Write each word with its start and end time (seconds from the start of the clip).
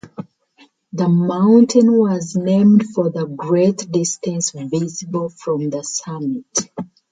The 0.93 1.07
mountain 1.07 1.93
was 1.95 2.35
named 2.35 2.85
for 2.95 3.11
the 3.11 3.27
great 3.27 3.91
distance 3.91 4.49
visible 4.49 5.29
from 5.29 5.69
the 5.69 5.83
summit. 5.83 6.71